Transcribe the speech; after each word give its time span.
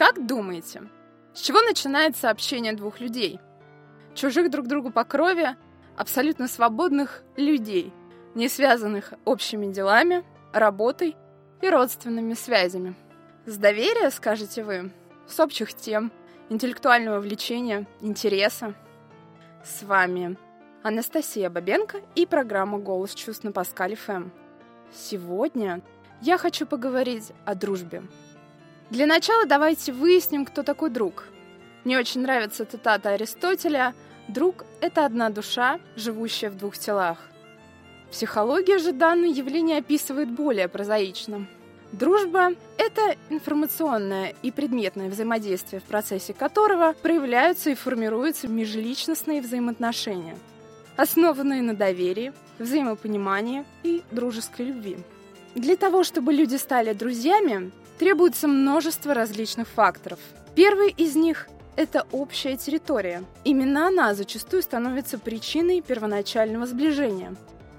Как 0.00 0.26
думаете, 0.26 0.84
с 1.34 1.42
чего 1.42 1.60
начинается 1.60 2.30
общение 2.30 2.72
двух 2.72 3.00
людей? 3.00 3.38
Чужих 4.14 4.50
друг 4.50 4.66
другу 4.66 4.90
по 4.90 5.04
крови, 5.04 5.56
абсолютно 5.94 6.48
свободных 6.48 7.22
людей, 7.36 7.92
не 8.34 8.48
связанных 8.48 9.12
общими 9.26 9.70
делами, 9.70 10.24
работой 10.54 11.18
и 11.60 11.68
родственными 11.68 12.32
связями. 12.32 12.94
С 13.44 13.58
доверия, 13.58 14.08
скажете 14.08 14.64
вы, 14.64 14.90
с 15.28 15.38
общих 15.38 15.74
тем, 15.74 16.10
интеллектуального 16.48 17.20
влечения, 17.20 17.86
интереса. 18.00 18.72
С 19.62 19.82
вами 19.82 20.38
Анастасия 20.82 21.50
Бабенко 21.50 22.00
и 22.14 22.24
программа 22.24 22.78
«Голос 22.78 23.12
чувств» 23.12 23.44
на 23.44 23.52
Паскале 23.52 23.96
ФМ. 23.96 24.30
Сегодня 24.94 25.82
я 26.22 26.38
хочу 26.38 26.64
поговорить 26.64 27.32
о 27.44 27.54
дружбе. 27.54 28.02
Для 28.90 29.06
начала 29.06 29.46
давайте 29.46 29.92
выясним, 29.92 30.44
кто 30.44 30.64
такой 30.64 30.90
друг. 30.90 31.28
Мне 31.84 31.96
очень 31.96 32.22
нравится 32.22 32.66
цитата 32.66 33.10
Аристотеля 33.10 33.94
«Друг— 34.26 34.64
это 34.80 35.06
одна 35.06 35.30
душа, 35.30 35.78
живущая 35.94 36.50
в 36.50 36.56
двух 36.56 36.76
телах». 36.76 37.18
Психология 38.10 38.78
же 38.78 38.92
данное 38.92 39.28
явление 39.28 39.78
описывает 39.78 40.28
более 40.28 40.66
прозаично. 40.66 41.46
Дружба— 41.92 42.54
это 42.78 43.16
информационное 43.28 44.34
и 44.42 44.50
предметное 44.50 45.08
взаимодействие, 45.08 45.80
в 45.80 45.84
процессе 45.84 46.34
которого 46.34 46.92
проявляются 47.00 47.70
и 47.70 47.76
формируются 47.76 48.48
межличностные 48.48 49.40
взаимоотношения, 49.40 50.36
основанные 50.96 51.62
на 51.62 51.74
доверии, 51.74 52.32
взаимопонимании 52.58 53.64
и 53.84 54.02
дружеской 54.10 54.66
любви. 54.66 54.98
Для 55.54 55.76
того, 55.76 56.02
чтобы 56.02 56.32
люди 56.32 56.56
стали 56.56 56.92
друзьями, 56.92 57.70
требуется 58.00 58.48
множество 58.48 59.12
различных 59.12 59.68
факторов. 59.68 60.18
Первый 60.54 60.88
из 60.88 61.16
них– 61.16 61.48
это 61.76 62.06
общая 62.12 62.56
территория. 62.56 63.22
Именно 63.44 63.88
она 63.88 64.14
зачастую 64.14 64.62
становится 64.62 65.18
причиной 65.18 65.82
первоначального 65.82 66.64
сближения. 66.64 67.36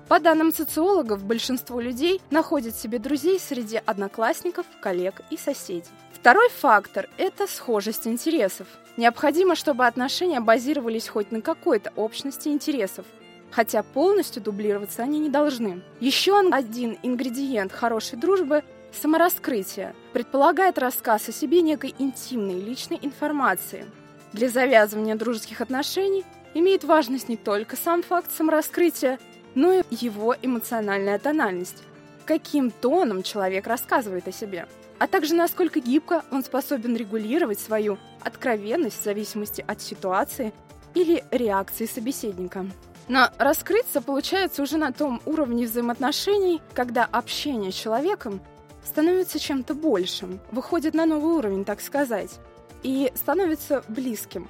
По 0.07 0.19
данным 0.19 0.53
социологов, 0.53 1.23
большинство 1.23 1.81
людей 1.81 2.21
находят 2.29 2.75
себе 2.75 2.99
друзей 2.99 3.39
среди 3.39 3.81
одноклассников, 3.83 4.67
коллег 4.79 5.21
и 5.31 5.37
соседей. 5.37 5.89
Второй 6.13 6.49
фактор– 6.49 7.09
это 7.17 7.47
схожесть 7.47 8.05
интересов. 8.05 8.67
Необходимо, 8.97 9.55
чтобы 9.55 9.87
отношения 9.87 10.39
базировались 10.39 11.07
хоть 11.07 11.31
на 11.31 11.41
какой-то 11.41 11.91
общности 11.95 12.49
интересов, 12.49 13.07
хотя 13.49 13.81
полностью 13.81 14.43
дублироваться 14.43 15.01
они 15.01 15.17
не 15.17 15.29
должны. 15.29 15.81
Еще 15.99 16.39
один 16.51 16.99
ингредиент 17.01 17.71
хорошей 17.71 18.19
дружбы 18.19 18.63
Самораскрытие 18.91 19.95
предполагает 20.13 20.77
рассказ 20.77 21.29
о 21.29 21.31
себе 21.31 21.61
некой 21.61 21.95
интимной 21.97 22.59
личной 22.59 22.99
информации. 23.01 23.85
Для 24.33 24.49
завязывания 24.49 25.15
дружеских 25.15 25.61
отношений 25.61 26.25
имеет 26.53 26.83
важность 26.83 27.29
не 27.29 27.37
только 27.37 27.75
сам 27.77 28.03
факт 28.03 28.31
самораскрытия, 28.31 29.17
но 29.55 29.73
и 29.73 29.83
его 29.91 30.35
эмоциональная 30.41 31.19
тональность. 31.19 31.83
Каким 32.25 32.69
тоном 32.69 33.23
человек 33.23 33.67
рассказывает 33.67 34.27
о 34.27 34.31
себе, 34.31 34.67
а 34.99 35.07
также 35.07 35.33
насколько 35.33 35.79
гибко 35.79 36.23
он 36.29 36.43
способен 36.43 36.95
регулировать 36.95 37.59
свою 37.59 37.97
откровенность 38.21 39.01
в 39.01 39.03
зависимости 39.03 39.63
от 39.67 39.81
ситуации 39.81 40.53
или 40.93 41.23
реакции 41.31 41.85
собеседника. 41.85 42.67
Но 43.07 43.29
раскрыться 43.37 44.01
получается 44.01 44.61
уже 44.61 44.77
на 44.77 44.93
том 44.93 45.21
уровне 45.25 45.65
взаимоотношений, 45.65 46.61
когда 46.73 47.05
общение 47.05 47.71
с 47.71 47.75
человеком 47.75 48.41
становится 48.83 49.39
чем-то 49.39 49.73
большим, 49.73 50.39
выходит 50.51 50.93
на 50.93 51.05
новый 51.05 51.35
уровень, 51.35 51.65
так 51.65 51.81
сказать, 51.81 52.39
и 52.83 53.11
становится 53.15 53.83
близким. 53.87 54.49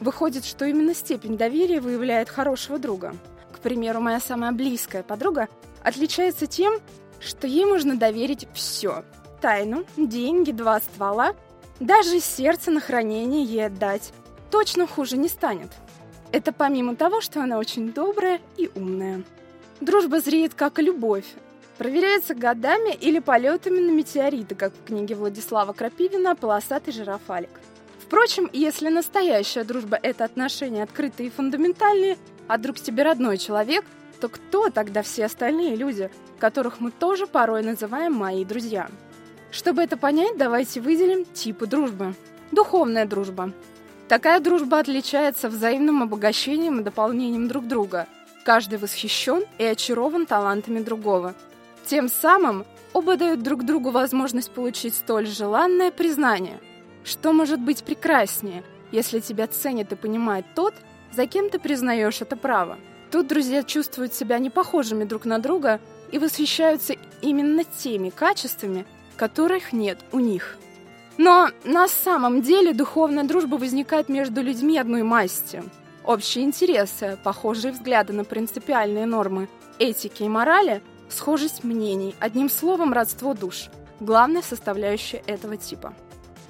Выходит, 0.00 0.44
что 0.44 0.64
именно 0.64 0.94
степень 0.94 1.36
доверия 1.36 1.80
выявляет 1.80 2.28
хорошего 2.28 2.78
друга. 2.78 3.14
К 3.52 3.58
примеру, 3.60 4.00
моя 4.00 4.20
самая 4.20 4.52
близкая 4.52 5.02
подруга 5.02 5.48
отличается 5.82 6.46
тем, 6.46 6.74
что 7.20 7.46
ей 7.46 7.64
можно 7.64 7.96
доверить 7.96 8.46
все. 8.52 9.04
Тайну, 9.40 9.84
деньги, 9.96 10.52
два 10.52 10.80
ствола, 10.80 11.34
даже 11.80 12.20
сердце 12.20 12.70
на 12.70 12.80
хранение 12.80 13.44
ей 13.44 13.66
отдать. 13.66 14.12
Точно 14.50 14.86
хуже 14.86 15.16
не 15.16 15.28
станет. 15.28 15.70
Это 16.32 16.52
помимо 16.52 16.96
того, 16.96 17.20
что 17.20 17.42
она 17.42 17.58
очень 17.58 17.92
добрая 17.92 18.40
и 18.56 18.70
умная. 18.74 19.22
Дружба 19.80 20.20
зреет 20.20 20.54
как 20.54 20.78
и 20.78 20.82
любовь, 20.82 21.26
Проверяется 21.78 22.36
годами 22.36 22.94
или 22.94 23.18
полетами 23.18 23.80
на 23.80 23.90
метеориты, 23.90 24.54
как 24.54 24.72
в 24.72 24.84
книге 24.84 25.16
Владислава 25.16 25.72
Крапивина 25.72 26.36
«Полосатый 26.36 26.92
жираф 26.92 27.28
Алик». 27.28 27.50
Впрочем, 27.98 28.48
если 28.52 28.90
настоящая 28.90 29.64
дружба— 29.64 29.98
это 30.02 30.24
отношения 30.24 30.84
открытые 30.84 31.28
и 31.28 31.32
фундаментальные, 31.32 32.16
а 32.46 32.58
друг 32.58 32.76
тебе 32.76 33.02
родной 33.02 33.38
человек, 33.38 33.84
то 34.20 34.28
кто 34.28 34.70
тогда 34.70 35.02
все 35.02 35.24
остальные 35.24 35.74
люди, 35.74 36.10
которых 36.38 36.78
мы 36.78 36.92
тоже 36.92 37.26
порой 37.26 37.64
называем 37.64 38.12
«мои 38.12 38.44
друзья»? 38.44 38.88
Чтобы 39.50 39.82
это 39.82 39.96
понять, 39.96 40.36
давайте 40.36 40.80
выделим 40.80 41.24
типы 41.24 41.66
дружбы. 41.66 42.14
Духовная 42.52 43.04
дружба. 43.04 43.52
Такая 44.06 44.38
дружба 44.38 44.78
отличается 44.78 45.48
взаимным 45.48 46.04
обогащением 46.04 46.80
и 46.80 46.84
дополнением 46.84 47.48
друг 47.48 47.66
друга. 47.66 48.06
Каждый 48.44 48.78
восхищен 48.78 49.44
и 49.58 49.64
очарован 49.64 50.26
талантами 50.26 50.78
другого– 50.78 51.34
тем 51.84 52.08
самым 52.08 52.64
оба 52.92 53.16
дают 53.16 53.42
друг 53.42 53.64
другу 53.64 53.90
возможность 53.90 54.50
получить 54.50 54.94
столь 54.94 55.26
желанное 55.26 55.90
признание. 55.90 56.60
Что 57.04 57.32
может 57.32 57.60
быть 57.60 57.84
прекраснее, 57.84 58.62
если 58.92 59.20
тебя 59.20 59.46
ценит 59.46 59.92
и 59.92 59.96
понимает 59.96 60.46
тот, 60.54 60.74
за 61.12 61.26
кем 61.26 61.50
ты 61.50 61.58
признаешь 61.58 62.22
это 62.22 62.36
право? 62.36 62.78
Тут 63.10 63.28
друзья 63.28 63.62
чувствуют 63.62 64.14
себя 64.14 64.38
непохожими 64.38 65.04
друг 65.04 65.24
на 65.24 65.38
друга 65.38 65.80
и 66.10 66.18
восхищаются 66.18 66.94
именно 67.20 67.64
теми 67.64 68.10
качествами, 68.10 68.86
которых 69.16 69.72
нет 69.72 69.98
у 70.12 70.18
них. 70.18 70.56
Но 71.16 71.50
на 71.64 71.86
самом 71.86 72.42
деле 72.42 72.72
духовная 72.72 73.24
дружба 73.24 73.56
возникает 73.56 74.08
между 74.08 74.42
людьми 74.42 74.78
одной 74.78 75.02
масти. 75.02 75.62
Общие 76.04 76.44
интересы, 76.44 77.16
похожие 77.22 77.72
взгляды 77.72 78.12
на 78.12 78.24
принципиальные 78.24 79.06
нормы 79.06 79.48
этики 79.78 80.22
и 80.22 80.28
морали– 80.28 80.82
Схожесть 81.08 81.64
мнений, 81.64 82.14
одним 82.20 82.48
словом, 82.48 82.92
родство 82.92 83.34
душ– 83.34 83.68
главная 84.00 84.42
составляющая 84.42 85.22
этого 85.26 85.56
типа. 85.56 85.94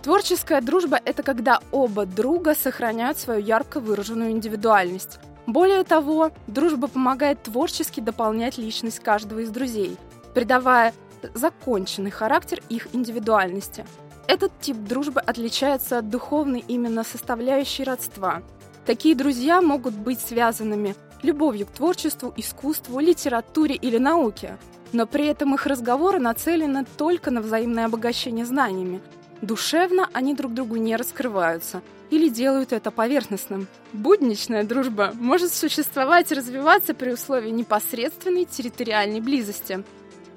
Творческая 0.03 0.61
дружба– 0.61 1.01
это 1.05 1.23
когда 1.23 1.61
оба 1.73 2.05
друга 2.05 2.55
сохраняют 2.55 3.19
свою 3.19 3.41
ярко 3.41 3.81
выраженную 3.81 4.33
индивидуальность. 4.33 5.19
Более 5.47 5.85
того, 5.85 6.31
дружба 6.47 6.89
помогает 6.89 7.43
творчески 7.43 8.01
дополнять 8.01 8.59
личность 8.59 9.01
каждого 9.01 9.41
из 9.41 9.51
друзей, 9.51 9.97
придавая 10.35 10.95
законченный 11.35 12.11
характер 12.11 12.63
их 12.69 12.89
индивидуальности. 12.95 13.87
Этот 14.27 14.53
тип 14.61 14.77
дружбы 14.77 15.21
отличается 15.21 15.99
от 15.99 16.09
духовной 16.09 16.65
именно 16.67 17.05
составляющей 17.05 17.85
родства. 17.85 18.43
Такие 18.87 19.15
друзья 19.15 19.63
могут 19.63 19.95
быть 19.95 20.21
связанными 20.21 20.95
любовью 21.25 21.67
к 21.67 21.71
творчеству, 21.71 22.33
искусству, 22.37 23.01
литературе 23.01 23.75
или 23.75 23.99
науке. 23.99 24.57
Но 24.93 25.07
при 25.07 25.27
этом 25.27 25.55
их 25.55 25.67
разговоры 25.67 26.21
нацелены 26.21 26.85
только 26.97 27.33
на 27.33 27.41
взаимное 27.41 27.87
обогащение 27.87 28.45
знаниями. 28.45 29.01
Душевно 29.41 30.09
они 30.13 30.35
друг 30.35 30.55
другу 30.55 30.77
не 30.77 30.95
раскрываются 30.97 31.83
или 32.11 32.29
делают 32.29 32.73
это 32.73 32.91
поверхностным. 32.91 33.67
Будничная 33.93 34.63
дружба 34.63 35.13
может 35.15 35.53
существовать 35.53 36.31
и 36.31 36.35
развиваться 36.35 36.95
при 36.95 37.11
условии 37.13 37.51
непосредственной 37.51 38.45
территориальной 38.45 39.21
близости. 39.21 39.83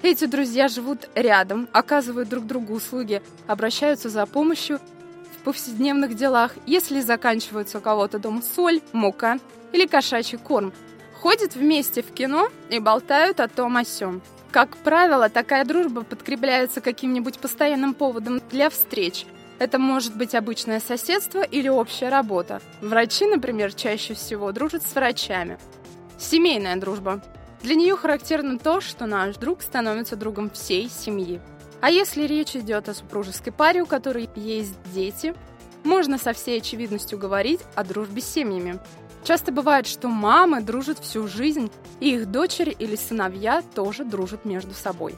Эти 0.02 0.26
друзья 0.26 0.68
живут 0.68 1.08
рядом, 1.14 1.68
оказывают 1.72 2.28
друг 2.28 2.46
другу 2.46 2.74
услуги, 2.74 3.22
обращаются 3.46 4.08
за 4.08 4.26
помощью 4.26 4.80
в 5.38 5.44
повседневных 5.44 6.14
делах, 6.14 6.52
если 6.66 7.00
заканчивается 7.00 7.78
у 7.78 7.80
кого-то 7.80 8.18
дома 8.18 8.42
соль, 8.42 8.80
мука 8.92 9.38
или 9.72 9.86
кошачий 9.86 10.38
корм. 10.38 10.72
Ходят 11.20 11.56
вместе 11.56 12.02
в 12.02 12.12
кино 12.12 12.48
и 12.70 12.78
болтают 12.78 13.40
о 13.40 13.48
том 13.48 13.76
о 13.76 13.84
сём. 13.84 14.22
Как 14.52 14.76
правило, 14.78 15.28
такая 15.28 15.64
дружба 15.64 16.02
подкрепляется 16.02 16.80
каким-нибудь 16.80 17.38
постоянным 17.40 17.92
поводом 17.94 18.40
для 18.50 18.70
встреч. 18.70 19.26
Это 19.58 19.80
может 19.80 20.16
быть 20.16 20.36
обычное 20.36 20.78
соседство 20.78 21.42
или 21.42 21.68
общая 21.68 22.08
работа. 22.08 22.62
Врачи, 22.80 23.26
например, 23.26 23.74
чаще 23.74 24.14
всего 24.14 24.52
дружат 24.52 24.84
с 24.84 24.94
врачами. 24.94 25.58
Семейная 26.18 26.76
дружба. 26.76 27.20
Для 27.62 27.74
нее 27.74 27.96
характерно 27.96 28.58
то, 28.58 28.80
что 28.80 29.06
наш 29.06 29.36
друг 29.36 29.62
становится 29.62 30.14
другом 30.14 30.50
всей 30.50 30.88
семьи. 30.88 31.40
А 31.80 31.90
если 31.90 32.22
речь 32.22 32.54
идет 32.54 32.88
о 32.88 32.94
супружеской 32.94 33.52
паре, 33.52 33.82
у 33.82 33.86
которой 33.86 34.30
есть 34.36 34.76
дети, 34.94 35.34
можно 35.82 36.16
со 36.18 36.32
всей 36.32 36.58
очевидностью 36.58 37.18
говорить 37.18 37.60
о 37.74 37.82
дружбе 37.82 38.22
с 38.22 38.26
семьями. 38.26 38.78
Часто 39.28 39.52
бывает, 39.52 39.86
что 39.86 40.08
мамы 40.08 40.62
дружат 40.62 41.00
всю 41.00 41.28
жизнь, 41.28 41.70
и 42.00 42.14
их 42.14 42.30
дочери 42.30 42.74
или 42.78 42.96
сыновья 42.96 43.62
тоже 43.74 44.06
дружат 44.06 44.46
между 44.46 44.72
собой. 44.72 45.16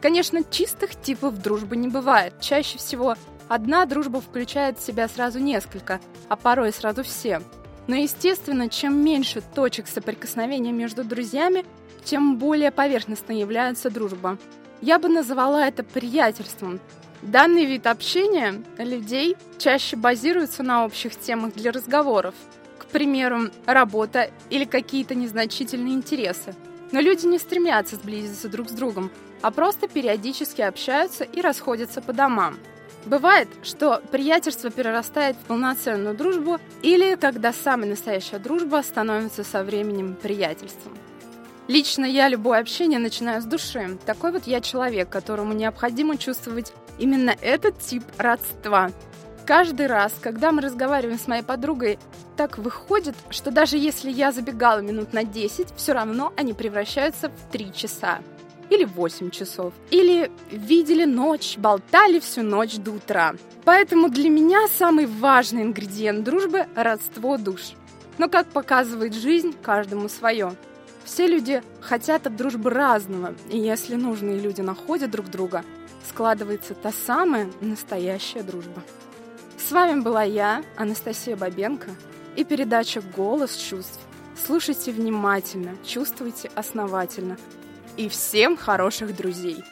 Конечно, 0.00 0.44
чистых 0.48 0.94
типов 0.94 1.42
дружбы 1.42 1.74
не 1.74 1.88
бывает. 1.88 2.34
Чаще 2.38 2.78
всего 2.78 3.16
Одна 3.48 3.84
дружба 3.84 4.20
включает 4.20 4.78
в 4.78 4.86
себя 4.86 5.08
сразу 5.08 5.40
несколько, 5.40 6.00
а 6.28 6.36
порой 6.36 6.72
сразу 6.72 7.02
все. 7.02 7.42
Но, 7.88 7.96
естественно, 7.96 8.68
чем 8.68 8.94
меньше 9.04 9.42
точек 9.56 9.88
соприкосновения 9.88 10.70
между 10.70 11.02
друзьями, 11.02 11.66
тем 12.04 12.36
более 12.36 12.70
поверхностной 12.70 13.40
является 13.40 13.90
дружба. 13.90 14.38
Я 14.82 15.00
бы 15.00 15.08
назвала 15.08 15.66
это 15.66 15.82
приятельством. 15.82 16.78
Данный 17.22 17.64
вид 17.64 17.88
общения 17.88 18.62
людей 18.78 19.36
чаще 19.58 19.96
базируется 19.96 20.62
на 20.62 20.84
общих 20.84 21.18
темах 21.18 21.54
для 21.54 21.72
разговоров. 21.72 22.36
Примеру, 22.92 23.50
работа 23.66 24.30
или 24.50 24.64
какие-то 24.64 25.14
незначительные 25.14 25.94
интересы. 25.94 26.54
Но 26.90 27.00
люди 27.00 27.26
не 27.26 27.38
стремятся 27.38 27.96
сблизиться 27.96 28.48
друг 28.48 28.68
с 28.68 28.72
другом, 28.72 29.10
а 29.42 29.50
просто 29.50 29.88
периодически 29.88 30.62
общаются 30.62 31.24
и 31.24 31.40
расходятся 31.40 32.00
по 32.00 32.12
домам. 32.12 32.56
Бывает, 33.04 33.48
что 33.62 34.02
приятельство 34.10 34.70
перерастает 34.70 35.36
в 35.36 35.46
полноценную 35.46 36.16
дружбу 36.16 36.58
или 36.82 37.14
когда 37.14 37.52
самая 37.52 37.90
настоящая 37.90 38.38
дружба 38.38 38.82
становится 38.82 39.44
со 39.44 39.62
временем 39.62 40.16
приятельством. 40.20 40.92
Лично 41.68 42.06
я 42.06 42.28
любое 42.28 42.60
общение 42.60 42.98
начинаю 42.98 43.42
с 43.42 43.44
души. 43.44 43.98
Такой 44.06 44.32
вот 44.32 44.46
я 44.46 44.60
человек, 44.60 45.10
которому 45.10 45.52
необходимо 45.52 46.16
чувствовать 46.16 46.72
именно 46.98 47.36
этот 47.40 47.78
тип 47.78 48.02
родства. 48.16 48.90
Каждый 49.48 49.86
раз, 49.86 50.12
когда 50.20 50.52
мы 50.52 50.60
разговариваем 50.60 51.18
с 51.18 51.26
моей 51.26 51.42
подругой, 51.42 51.98
так 52.36 52.58
выходит, 52.58 53.14
что 53.30 53.50
даже 53.50 53.78
если 53.78 54.10
я 54.10 54.30
забегала 54.30 54.80
минут 54.80 55.14
на 55.14 55.24
10, 55.24 55.68
все 55.74 55.92
равно 55.94 56.34
они 56.36 56.52
превращаются 56.52 57.30
в 57.30 57.50
3 57.50 57.72
часа 57.72 58.18
или 58.68 58.84
8 58.84 59.30
часов. 59.30 59.72
Или 59.90 60.30
видели 60.50 61.06
ночь, 61.06 61.56
болтали 61.56 62.20
всю 62.20 62.42
ночь 62.42 62.76
до 62.76 62.90
утра. 62.90 63.36
Поэтому 63.64 64.10
для 64.10 64.28
меня 64.28 64.68
самый 64.68 65.06
важный 65.06 65.62
ингредиент 65.62 66.24
дружбы– 66.24 66.66
родство 66.76 67.38
душ. 67.38 67.72
Но, 68.18 68.28
как 68.28 68.48
показывает 68.48 69.14
жизнь, 69.14 69.56
каждому 69.62 70.10
свое. 70.10 70.52
Все 71.04 71.26
люди 71.26 71.62
хотят 71.80 72.26
от 72.26 72.36
дружбы 72.36 72.68
разного, 72.68 73.34
и 73.48 73.58
если 73.58 73.94
нужные 73.94 74.38
люди 74.38 74.60
находят 74.60 75.10
друг 75.10 75.30
друга, 75.30 75.64
складывается 76.06 76.74
та 76.74 76.92
самая 76.92 77.48
настоящая 77.62 78.42
дружба. 78.42 78.82
С 79.68 79.72
вами 79.72 80.00
была 80.00 80.22
я, 80.22 80.64
Анастасия 80.78 81.36
Бабенко, 81.36 81.90
и 82.36 82.44
передача 82.44 83.02
«Голос 83.02 83.54
чувств». 83.54 84.00
Слушайте 84.46 84.92
внимательно, 84.92 85.76
чувствуйте 85.84 86.50
основательно– 86.54 87.36
и 87.98 88.08
всем 88.08 88.56
хороших 88.56 89.14
друзей! 89.14 89.62